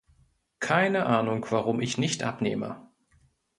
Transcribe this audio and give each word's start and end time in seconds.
Keine 0.59 1.05
Ahnung 1.05 1.45
warum 1.51 1.79
ich 1.79 1.99
nicht 1.99 2.23
abnehme. 2.23 2.89